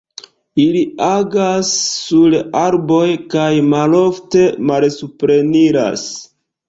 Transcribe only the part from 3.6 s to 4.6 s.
malofte